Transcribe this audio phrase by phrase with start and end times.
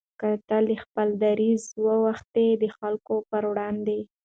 [0.19, 3.99] که ته له خپل دریځه واوښتې د خلکو پر وړاندې